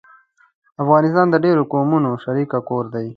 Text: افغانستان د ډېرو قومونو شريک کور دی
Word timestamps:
افغانستان 0.83 1.27
د 1.29 1.35
ډېرو 1.45 1.63
قومونو 1.71 2.09
شريک 2.23 2.51
کور 2.69 2.85
دی 2.95 3.07